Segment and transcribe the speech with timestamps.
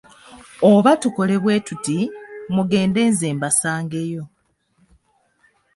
[0.71, 1.97] Oba tukole bwe tuti,
[2.53, 4.23] mugende nze mbasangeyo.